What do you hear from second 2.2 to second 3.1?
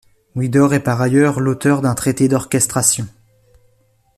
d'orchestration.